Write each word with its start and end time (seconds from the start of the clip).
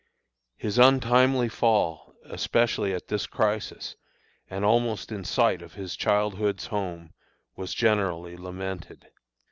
His 0.57 0.79
untimely 0.79 1.47
fall, 1.47 2.15
especially 2.25 2.91
at 2.91 3.09
this 3.09 3.27
crisis 3.27 3.95
and 4.49 4.65
almost 4.65 5.11
in 5.11 5.23
sight 5.23 5.61
of 5.61 5.75
his 5.75 5.95
childhood's 5.95 6.65
home, 6.65 7.13
was 7.55 7.75
generally 7.75 8.35
lamented. 8.35 9.09